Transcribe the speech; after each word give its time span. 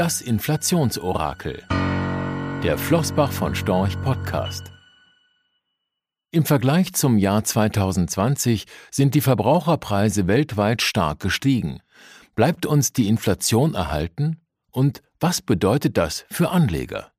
Das 0.00 0.22
Inflationsorakel. 0.22 1.62
Der 2.64 2.78
Flossbach 2.78 3.30
von 3.30 3.54
Storch 3.54 4.00
Podcast. 4.00 4.72
Im 6.30 6.46
Vergleich 6.46 6.94
zum 6.94 7.18
Jahr 7.18 7.44
2020 7.44 8.64
sind 8.90 9.14
die 9.14 9.20
Verbraucherpreise 9.20 10.26
weltweit 10.26 10.80
stark 10.80 11.20
gestiegen. 11.20 11.82
Bleibt 12.34 12.64
uns 12.64 12.94
die 12.94 13.08
Inflation 13.08 13.74
erhalten? 13.74 14.40
Und 14.70 15.02
was 15.20 15.42
bedeutet 15.42 15.98
das 15.98 16.24
für 16.30 16.48
Anleger? 16.48 17.12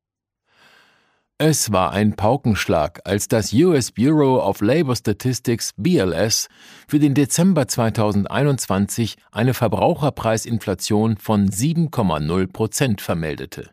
Es 1.38 1.72
war 1.72 1.90
ein 1.92 2.14
Paukenschlag, 2.14 3.00
als 3.04 3.26
das 3.26 3.52
US 3.52 3.90
Bureau 3.90 4.40
of 4.40 4.60
Labor 4.60 4.94
Statistics 4.94 5.72
BLS 5.76 6.48
für 6.86 7.00
den 7.00 7.14
Dezember 7.14 7.66
2021 7.66 9.16
eine 9.32 9.52
Verbraucherpreisinflation 9.52 11.16
von 11.16 11.48
7,0 11.48 12.52
Prozent 12.52 13.00
vermeldete. 13.00 13.70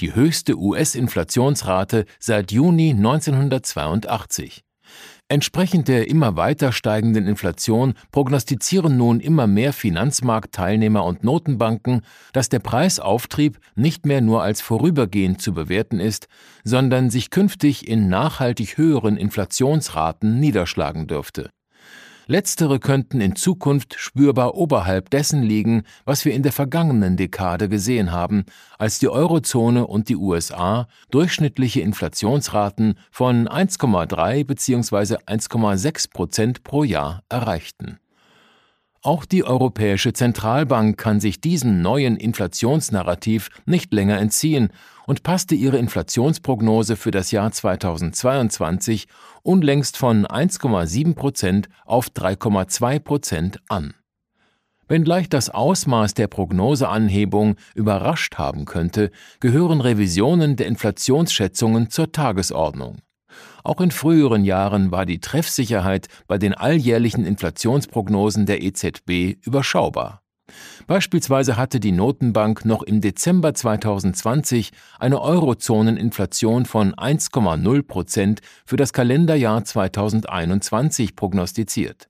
Die 0.00 0.14
höchste 0.14 0.56
US-Inflationsrate 0.56 2.06
seit 2.18 2.50
Juni 2.50 2.90
1982. 2.90 4.62
Entsprechend 5.32 5.88
der 5.88 6.10
immer 6.10 6.36
weiter 6.36 6.72
steigenden 6.72 7.26
Inflation 7.26 7.94
prognostizieren 8.10 8.98
nun 8.98 9.18
immer 9.18 9.46
mehr 9.46 9.72
Finanzmarktteilnehmer 9.72 11.06
und 11.06 11.24
Notenbanken, 11.24 12.02
dass 12.34 12.50
der 12.50 12.58
Preisauftrieb 12.58 13.58
nicht 13.74 14.04
mehr 14.04 14.20
nur 14.20 14.42
als 14.42 14.60
vorübergehend 14.60 15.40
zu 15.40 15.54
bewerten 15.54 16.00
ist, 16.00 16.28
sondern 16.64 17.08
sich 17.08 17.30
künftig 17.30 17.88
in 17.88 18.10
nachhaltig 18.10 18.76
höheren 18.76 19.16
Inflationsraten 19.16 20.38
niederschlagen 20.38 21.06
dürfte. 21.06 21.48
Letztere 22.32 22.80
könnten 22.80 23.20
in 23.20 23.36
Zukunft 23.36 23.96
spürbar 23.98 24.54
oberhalb 24.54 25.10
dessen 25.10 25.42
liegen, 25.42 25.82
was 26.06 26.24
wir 26.24 26.32
in 26.32 26.42
der 26.42 26.52
vergangenen 26.52 27.18
Dekade 27.18 27.68
gesehen 27.68 28.10
haben, 28.10 28.46
als 28.78 28.98
die 28.98 29.10
Eurozone 29.10 29.86
und 29.86 30.08
die 30.08 30.16
USA 30.16 30.88
durchschnittliche 31.10 31.82
Inflationsraten 31.82 32.98
von 33.10 33.46
1,3 33.48 34.46
bzw. 34.46 35.16
1,6 35.26 36.10
Prozent 36.10 36.64
pro 36.64 36.84
Jahr 36.84 37.22
erreichten. 37.28 37.98
Auch 39.04 39.24
die 39.24 39.42
Europäische 39.42 40.12
Zentralbank 40.12 40.96
kann 40.96 41.18
sich 41.18 41.40
diesem 41.40 41.82
neuen 41.82 42.16
Inflationsnarrativ 42.16 43.50
nicht 43.66 43.92
länger 43.92 44.18
entziehen 44.18 44.68
und 45.08 45.24
passte 45.24 45.56
ihre 45.56 45.78
Inflationsprognose 45.78 46.94
für 46.94 47.10
das 47.10 47.32
Jahr 47.32 47.50
2022 47.50 49.08
unlängst 49.42 49.96
von 49.96 50.24
1,7 50.24 51.16
Prozent 51.16 51.68
auf 51.84 52.10
3,2 52.10 53.00
Prozent 53.00 53.60
an. 53.68 53.94
Wenngleich 54.86 55.28
das 55.28 55.50
Ausmaß 55.50 56.14
der 56.14 56.28
Prognoseanhebung 56.28 57.56
überrascht 57.74 58.38
haben 58.38 58.66
könnte, 58.66 59.10
gehören 59.40 59.80
Revisionen 59.80 60.54
der 60.54 60.66
Inflationsschätzungen 60.68 61.90
zur 61.90 62.12
Tagesordnung. 62.12 62.98
Auch 63.64 63.80
in 63.80 63.90
früheren 63.90 64.44
Jahren 64.44 64.90
war 64.90 65.06
die 65.06 65.20
Treffsicherheit 65.20 66.08
bei 66.26 66.38
den 66.38 66.54
alljährlichen 66.54 67.24
Inflationsprognosen 67.24 68.46
der 68.46 68.62
EZB 68.62 69.36
überschaubar. 69.44 70.22
Beispielsweise 70.86 71.56
hatte 71.56 71.80
die 71.80 71.92
Notenbank 71.92 72.64
noch 72.64 72.82
im 72.82 73.00
Dezember 73.00 73.54
2020 73.54 74.72
eine 74.98 75.20
Eurozoneninflation 75.20 76.66
von 76.66 76.94
1,0 76.94 77.82
Prozent 77.82 78.40
für 78.66 78.76
das 78.76 78.92
Kalenderjahr 78.92 79.64
2021 79.64 81.16
prognostiziert. 81.16 82.08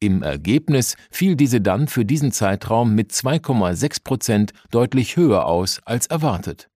Im 0.00 0.22
Ergebnis 0.22 0.96
fiel 1.10 1.36
diese 1.36 1.60
dann 1.60 1.88
für 1.88 2.04
diesen 2.04 2.32
Zeitraum 2.32 2.94
mit 2.94 3.12
2,6 3.12 4.04
Prozent 4.04 4.52
deutlich 4.70 5.16
höher 5.16 5.46
aus 5.46 5.80
als 5.84 6.08
erwartet. 6.08 6.68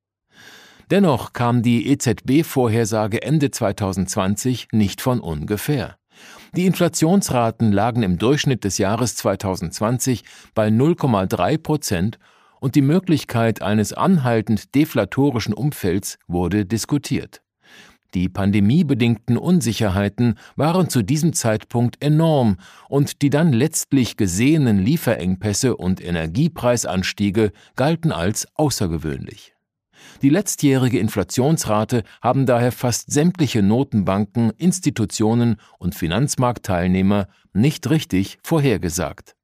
Dennoch 0.90 1.34
kam 1.34 1.62
die 1.62 1.86
EZB-Vorhersage 1.88 3.22
Ende 3.22 3.50
2020 3.50 4.68
nicht 4.72 5.02
von 5.02 5.20
ungefähr. 5.20 5.96
Die 6.56 6.64
Inflationsraten 6.64 7.72
lagen 7.72 8.02
im 8.02 8.16
Durchschnitt 8.16 8.64
des 8.64 8.78
Jahres 8.78 9.14
2020 9.16 10.24
bei 10.54 10.68
0,3 10.68 11.58
Prozent 11.58 12.18
und 12.60 12.74
die 12.74 12.82
Möglichkeit 12.82 13.60
eines 13.60 13.92
anhaltend 13.92 14.74
deflatorischen 14.74 15.52
Umfelds 15.52 16.18
wurde 16.26 16.64
diskutiert. 16.64 17.42
Die 18.14 18.30
pandemiebedingten 18.30 19.36
Unsicherheiten 19.36 20.38
waren 20.56 20.88
zu 20.88 21.02
diesem 21.02 21.34
Zeitpunkt 21.34 22.02
enorm 22.02 22.56
und 22.88 23.20
die 23.20 23.28
dann 23.28 23.52
letztlich 23.52 24.16
gesehenen 24.16 24.78
Lieferengpässe 24.78 25.76
und 25.76 26.02
Energiepreisanstiege 26.02 27.52
galten 27.76 28.10
als 28.10 28.48
außergewöhnlich. 28.54 29.52
Die 30.22 30.28
letztjährige 30.28 30.98
Inflationsrate 30.98 32.02
haben 32.22 32.46
daher 32.46 32.72
fast 32.72 33.12
sämtliche 33.12 33.62
Notenbanken, 33.62 34.50
Institutionen 34.58 35.56
und 35.78 35.94
Finanzmarktteilnehmer 35.94 37.28
nicht 37.52 37.88
richtig 37.90 38.38
vorhergesagt. 38.42 39.34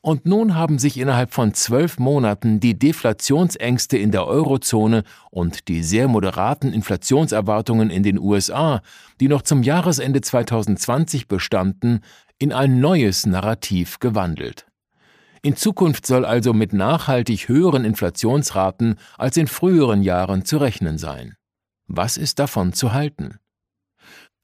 Und 0.00 0.26
nun 0.26 0.54
haben 0.54 0.78
sich 0.78 0.96
innerhalb 0.96 1.34
von 1.34 1.54
zwölf 1.54 1.98
Monaten 1.98 2.60
die 2.60 2.78
Deflationsängste 2.78 3.98
in 3.98 4.12
der 4.12 4.26
Eurozone 4.26 5.02
und 5.30 5.68
die 5.68 5.82
sehr 5.82 6.08
moderaten 6.08 6.72
Inflationserwartungen 6.72 7.90
in 7.90 8.04
den 8.04 8.18
USA, 8.18 8.80
die 9.20 9.28
noch 9.28 9.42
zum 9.42 9.62
Jahresende 9.62 10.20
2020 10.20 11.26
bestanden, 11.26 12.00
in 12.38 12.52
ein 12.52 12.80
neues 12.80 13.26
Narrativ 13.26 13.98
gewandelt. 13.98 14.67
In 15.42 15.56
Zukunft 15.56 16.06
soll 16.06 16.24
also 16.24 16.52
mit 16.52 16.72
nachhaltig 16.72 17.48
höheren 17.48 17.84
Inflationsraten 17.84 18.96
als 19.16 19.36
in 19.36 19.46
früheren 19.46 20.02
Jahren 20.02 20.44
zu 20.44 20.58
rechnen 20.58 20.98
sein. 20.98 21.34
Was 21.86 22.16
ist 22.16 22.38
davon 22.38 22.72
zu 22.72 22.92
halten? 22.92 23.38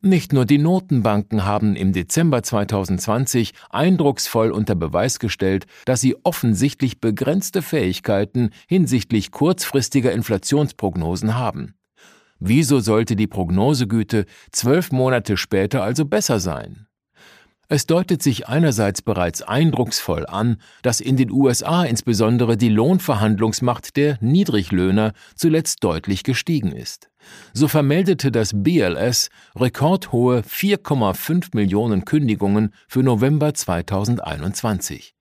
Nicht 0.00 0.34
nur 0.34 0.44
die 0.44 0.59
Notenbanken 0.59 1.47
haben 1.47 1.77
im 1.77 1.94
Dezember 1.94 2.43
2020 2.43 3.55
eindrucksvoll 3.71 4.50
unter 4.50 4.75
Beweis 4.75 5.19
gestellt, 5.19 5.65
dass 5.87 6.03
sie 6.03 6.15
offensichtlich 6.25 7.00
begrenzte 7.00 7.62
Fähigkeiten 7.62 8.50
hinsichtlich 8.69 9.31
kurzfristiger 9.31 10.12
Inflationsprognosen 10.12 11.37
haben. 11.37 11.75
Wieso 12.38 12.81
sollte 12.81 13.16
die 13.16 13.26
Prognosegüte 13.26 14.26
zwölf 14.53 14.93
Monate 14.93 15.38
später 15.38 15.82
also 15.82 16.05
besser 16.05 16.38
sein? 16.38 16.87
Es 17.69 17.86
deutet 17.86 18.22
sich 18.22 18.47
einerseits 18.47 19.00
bereits 19.00 19.41
eindrucksvoll 19.41 20.26
an, 20.26 20.58
dass 20.82 21.00
in 21.00 21.16
den 21.16 21.30
USA 21.30 21.84
insbesondere 21.84 22.56
die 22.56 22.69
Lohnverhandlungsmacht 22.69 23.97
der 23.97 24.19
Niedriglöhner 24.20 25.12
zuletzt 25.34 25.82
deutlich 25.82 26.25
gestiegen 26.25 26.72
ist. 26.72 27.08
So 27.54 27.69
vermeldete 27.69 28.30
das 28.30 28.52
BLS 28.54 29.30
rekordhohe 29.56 30.41
4,5 30.41 31.48
Millionen 31.54 32.04
Kündigungen 32.04 32.75
für 32.86 33.02
November 33.02 33.54
2021. 33.54 35.14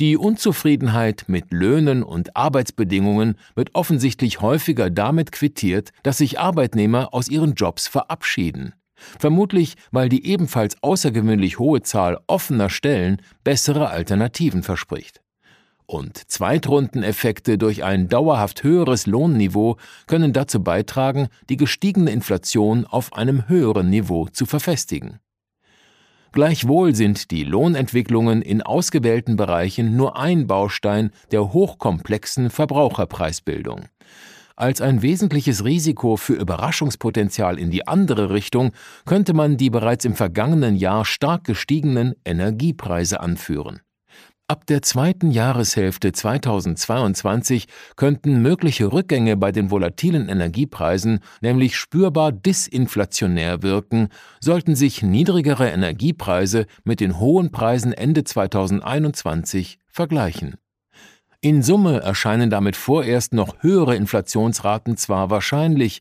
Die 0.00 0.16
Unzufriedenheit 0.16 1.24
mit 1.26 1.52
Löhnen 1.52 2.04
und 2.04 2.36
Arbeitsbedingungen 2.36 3.34
wird 3.56 3.70
offensichtlich 3.74 4.40
häufiger 4.40 4.90
damit 4.90 5.32
quittiert, 5.32 5.90
dass 6.04 6.18
sich 6.18 6.38
Arbeitnehmer 6.38 7.12
aus 7.12 7.28
ihren 7.28 7.54
Jobs 7.54 7.88
verabschieden. 7.88 8.74
Vermutlich, 9.18 9.74
weil 9.90 10.08
die 10.08 10.26
ebenfalls 10.26 10.76
außergewöhnlich 10.82 11.58
hohe 11.58 11.82
Zahl 11.82 12.18
offener 12.26 12.70
Stellen 12.70 13.22
bessere 13.44 13.90
Alternativen 13.90 14.62
verspricht. 14.62 15.20
Und 15.86 16.30
Zweitrundeneffekte 16.30 17.56
durch 17.56 17.82
ein 17.82 18.08
dauerhaft 18.08 18.62
höheres 18.62 19.06
Lohnniveau 19.06 19.78
können 20.06 20.34
dazu 20.34 20.62
beitragen, 20.62 21.28
die 21.48 21.56
gestiegene 21.56 22.10
Inflation 22.10 22.84
auf 22.84 23.14
einem 23.14 23.48
höheren 23.48 23.88
Niveau 23.88 24.28
zu 24.28 24.44
verfestigen. 24.44 25.18
Gleichwohl 26.32 26.94
sind 26.94 27.30
die 27.30 27.42
Lohnentwicklungen 27.42 28.42
in 28.42 28.60
ausgewählten 28.60 29.36
Bereichen 29.36 29.96
nur 29.96 30.18
ein 30.18 30.46
Baustein 30.46 31.10
der 31.30 31.54
hochkomplexen 31.54 32.50
Verbraucherpreisbildung. 32.50 33.86
Als 34.58 34.80
ein 34.80 35.02
wesentliches 35.02 35.64
Risiko 35.64 36.16
für 36.16 36.32
Überraschungspotenzial 36.32 37.60
in 37.60 37.70
die 37.70 37.86
andere 37.86 38.30
Richtung 38.30 38.72
könnte 39.06 39.32
man 39.32 39.56
die 39.56 39.70
bereits 39.70 40.04
im 40.04 40.16
vergangenen 40.16 40.74
Jahr 40.74 41.04
stark 41.04 41.44
gestiegenen 41.44 42.16
Energiepreise 42.24 43.20
anführen. 43.20 43.82
Ab 44.48 44.66
der 44.66 44.82
zweiten 44.82 45.30
Jahreshälfte 45.30 46.10
2022 46.10 47.68
könnten 47.94 48.42
mögliche 48.42 48.92
Rückgänge 48.92 49.36
bei 49.36 49.52
den 49.52 49.70
volatilen 49.70 50.28
Energiepreisen 50.28 51.20
nämlich 51.40 51.76
spürbar 51.76 52.32
disinflationär 52.32 53.62
wirken, 53.62 54.08
sollten 54.40 54.74
sich 54.74 55.04
niedrigere 55.04 55.68
Energiepreise 55.68 56.66
mit 56.82 56.98
den 56.98 57.20
hohen 57.20 57.52
Preisen 57.52 57.92
Ende 57.92 58.24
2021 58.24 59.78
vergleichen. 59.86 60.56
In 61.40 61.62
Summe 61.62 62.00
erscheinen 62.00 62.50
damit 62.50 62.74
vorerst 62.74 63.32
noch 63.32 63.62
höhere 63.62 63.94
Inflationsraten 63.94 64.96
zwar 64.96 65.30
wahrscheinlich, 65.30 66.00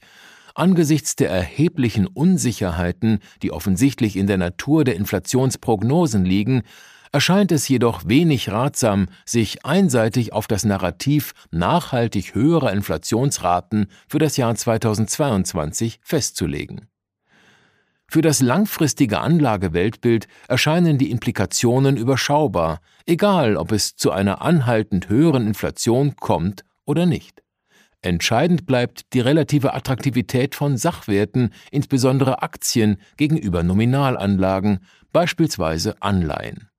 angesichts 0.56 1.16
der 1.16 1.30
erheblichen 1.30 2.07
Unsicherheiten, 2.07 3.19
die 3.44 3.51
offensichtlich 3.51 4.16
in 4.16 4.25
der 4.25 4.38
Natur 4.38 4.84
der 4.84 4.95
Inflationsprognosen 4.95 6.25
liegen, 6.25 6.63
erscheint 7.12 7.51
es 7.51 7.68
jedoch 7.68 8.01
wenig 8.07 8.50
ratsam, 8.50 9.10
sich 9.28 9.63
einseitig 9.63 10.34
auf 10.34 10.48
das 10.48 10.66
Narrativ 10.66 11.34
nachhaltig 11.51 12.34
höherer 12.34 12.74
Inflationsraten 12.74 13.92
für 14.07 14.18
das 14.18 14.38
Jahr 14.38 14.56
2022 14.56 16.00
festzulegen. 16.01 16.88
Für 18.09 18.21
das 18.21 18.39
langfristige 18.39 19.19
Anlageweltbild 19.19 20.27
erscheinen 20.48 20.98
die 20.98 21.12
Implikationen 21.12 21.98
überschaubar, 21.98 22.80
egal 23.06 23.57
ob 23.57 23.74
es 23.74 23.98
zu 23.98 24.12
einer 24.12 24.42
anhaltend 24.42 25.09
höheren 25.09 25.45
Inflation 25.45 26.15
kommt 26.15 26.63
oder 26.86 27.06
nicht. 27.06 27.44
Entscheidend 28.01 28.65
bleibt 28.65 29.12
die 29.13 29.19
relative 29.19 29.74
Attraktivität 29.74 30.56
von 30.56 30.77
Sachwerten, 30.77 31.54
insbesondere 31.71 32.42
Aktien, 32.42 32.98
gegenüber 33.18 33.63
Nominalanlagen, 33.63 34.80
beispielsweise 35.12 36.01
Anleihen. 36.01 36.69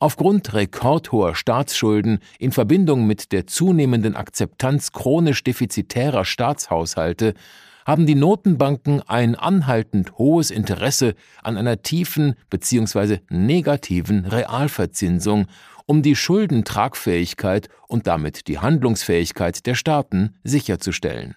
Aufgrund 0.00 0.52
rekordhoher 0.54 1.36
Staatsschulden 1.36 2.18
in 2.38 2.50
Verbindung 2.50 3.06
mit 3.06 3.30
der 3.30 3.46
zunehmenden 3.46 4.16
Akzeptanz 4.16 4.90
chronisch 4.90 5.44
defizitärer 5.44 6.24
Staatshaushalte 6.24 7.34
haben 7.84 8.06
die 8.06 8.14
Notenbanken 8.14 9.02
ein 9.02 9.34
anhaltend 9.34 10.16
hohes 10.18 10.50
Interesse 10.50 11.14
an 11.42 11.56
einer 11.56 11.82
tiefen 11.82 12.34
bzw. 12.50 13.18
negativen 13.28 14.24
Realverzinsung, 14.24 15.46
um 15.86 16.02
die 16.02 16.16
Schuldentragfähigkeit 16.16 17.68
und 17.88 18.06
damit 18.06 18.48
die 18.48 18.58
Handlungsfähigkeit 18.58 19.66
der 19.66 19.74
Staaten 19.74 20.36
sicherzustellen. 20.42 21.36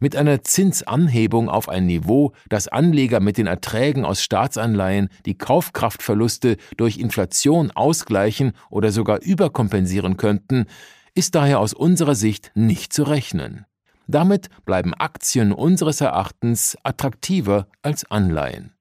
Mit 0.00 0.14
einer 0.14 0.44
Zinsanhebung 0.44 1.48
auf 1.48 1.68
ein 1.68 1.86
Niveau, 1.86 2.32
das 2.48 2.68
Anleger 2.68 3.18
mit 3.18 3.36
den 3.36 3.48
Erträgen 3.48 4.04
aus 4.04 4.22
Staatsanleihen 4.22 5.08
die 5.26 5.36
Kaufkraftverluste 5.36 6.56
durch 6.76 6.98
Inflation 6.98 7.72
ausgleichen 7.72 8.52
oder 8.70 8.92
sogar 8.92 9.20
überkompensieren 9.20 10.16
könnten, 10.16 10.66
ist 11.14 11.34
daher 11.34 11.58
aus 11.58 11.74
unserer 11.74 12.14
Sicht 12.14 12.52
nicht 12.54 12.92
zu 12.92 13.02
rechnen. 13.02 13.66
Damit 14.08 14.48
bleiben 14.64 14.94
Aktien 14.94 15.52
unseres 15.52 16.00
Erachtens 16.00 16.76
attraktiver 16.82 17.68
als 17.82 18.10
Anleihen. 18.10 18.72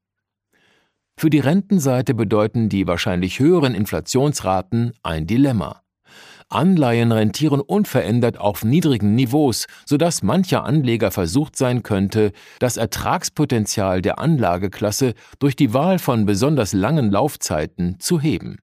Für 1.19 1.29
die 1.29 1.39
Rentenseite 1.39 2.13
bedeuten 2.13 2.69
die 2.69 2.87
wahrscheinlich 2.87 3.39
höheren 3.39 3.75
Inflationsraten 3.75 4.93
ein 5.03 5.27
Dilemma. 5.27 5.83
Anleihen 6.49 7.11
rentieren 7.11 7.59
unverändert 7.59 8.37
auf 8.37 8.63
niedrigen 8.63 9.15
Niveaus, 9.15 9.65
sodass 9.85 10.23
mancher 10.23 10.63
Anleger 10.63 11.11
versucht 11.11 11.57
sein 11.57 11.83
könnte, 11.83 12.31
das 12.59 12.77
Ertragspotenzial 12.77 14.01
der 14.01 14.19
Anlageklasse 14.19 15.13
durch 15.39 15.57
die 15.57 15.73
Wahl 15.73 15.99
von 15.99 16.25
besonders 16.25 16.71
langen 16.71 17.11
Laufzeiten 17.11 17.99
zu 17.99 18.21
heben. 18.21 18.59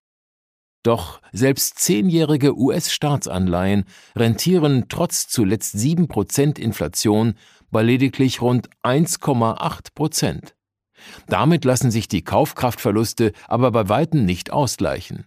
Doch 0.85 1.21
selbst 1.33 1.79
zehnjährige 1.79 2.57
US-Staatsanleihen 2.57 3.85
rentieren 4.15 4.85
trotz 4.89 5.27
zuletzt 5.27 5.75
7% 5.75 6.61
Inflation 6.61 7.35
bei 7.71 7.83
lediglich 7.83 8.43
rund 8.43 8.69
1,8% 8.85 10.53
Damit 11.27 11.65
lassen 11.65 11.91
sich 11.91 12.07
die 12.07 12.23
Kaufkraftverluste 12.23 13.33
aber 13.49 13.73
bei 13.73 13.89
weitem 13.89 14.27
nicht 14.27 14.53
ausgleichen. 14.53 15.27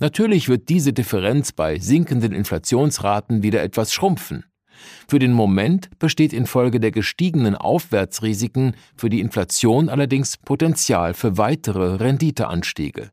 Natürlich 0.00 0.48
wird 0.48 0.68
diese 0.68 0.92
Differenz 0.92 1.52
bei 1.52 1.78
sinkenden 1.78 2.32
Inflationsraten 2.32 3.44
wieder 3.44 3.62
etwas 3.62 3.92
schrumpfen. 3.92 4.44
Für 5.08 5.20
den 5.20 5.32
Moment 5.32 5.88
besteht 6.00 6.32
infolge 6.32 6.80
der 6.80 6.90
gestiegenen 6.90 7.54
Aufwärtsrisiken 7.54 8.74
für 8.96 9.08
die 9.08 9.20
Inflation 9.20 9.88
allerdings 9.88 10.36
Potenzial 10.36 11.14
für 11.14 11.38
weitere 11.38 11.94
Renditeanstiege. 11.94 13.12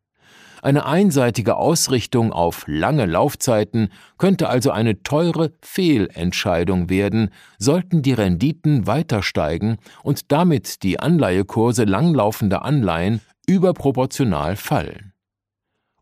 Eine 0.64 0.86
einseitige 0.86 1.58
Ausrichtung 1.58 2.32
auf 2.32 2.64
lange 2.68 3.06
Laufzeiten 3.06 3.90
könnte 4.18 4.48
also 4.48 4.72
eine 4.72 5.04
teure 5.04 5.52
Fehlentscheidung 5.62 6.90
werden, 6.90 7.32
sollten 7.60 8.02
die 8.02 8.14
Renditen 8.14 8.88
weiter 8.88 9.24
steigen 9.24 9.78
und 10.04 10.32
damit 10.32 10.82
die 10.84 11.02
Anleihekurse 11.02 11.84
langlaufender 11.84 12.64
Anleihen 12.64 13.20
überproportional 13.46 14.56
fallen. 14.56 15.12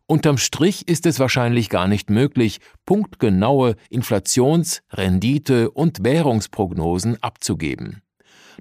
Unterm 0.05 0.37
Strich 0.37 0.87
ist 0.87 1.07
es 1.07 1.17
wahrscheinlich 1.17 1.69
gar 1.69 1.87
nicht 1.87 2.11
möglich, 2.11 2.59
punktgenaue 2.85 3.75
Inflations-, 3.89 4.83
Rendite- 4.91 5.71
und 5.71 6.03
Währungsprognosen 6.03 7.17
abzugeben. 7.23 8.03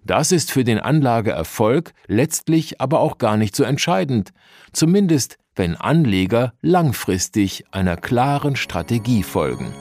Das 0.04 0.32
ist 0.32 0.50
für 0.50 0.64
den 0.64 0.78
Anlageerfolg 0.78 1.92
letztlich 2.06 2.80
aber 2.80 3.00
auch 3.00 3.18
gar 3.18 3.36
nicht 3.36 3.54
so 3.54 3.64
entscheidend, 3.64 4.30
zumindest 4.72 5.38
wenn 5.54 5.76
Anleger 5.76 6.54
langfristig 6.62 7.64
einer 7.70 7.96
klaren 7.96 8.56
Strategie 8.56 9.22
folgen. 9.22 9.74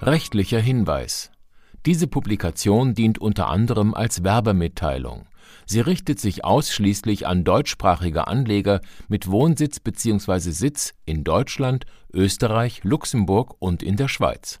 Rechtlicher 0.00 0.60
Hinweis 0.60 1.30
Diese 1.84 2.06
Publikation 2.06 2.94
dient 2.94 3.18
unter 3.18 3.48
anderem 3.48 3.94
als 3.94 4.24
Werbemitteilung. 4.24 5.26
Sie 5.64 5.80
richtet 5.80 6.20
sich 6.20 6.44
ausschließlich 6.44 7.26
an 7.26 7.44
deutschsprachige 7.44 8.26
Anleger 8.26 8.80
mit 9.08 9.30
Wohnsitz 9.30 9.80
bzw. 9.80 10.50
Sitz 10.50 10.94
in 11.04 11.24
Deutschland, 11.24 11.86
Österreich, 12.12 12.82
Luxemburg 12.84 13.54
und 13.58 13.82
in 13.82 13.96
der 13.96 14.08
Schweiz. 14.08 14.60